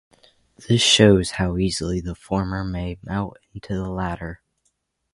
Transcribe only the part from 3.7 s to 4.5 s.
the latter.